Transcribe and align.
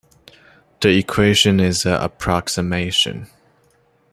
The 0.79 0.97
equation 0.97 1.59
is 1.59 1.85
an 1.85 1.93
approximation. 2.01 3.29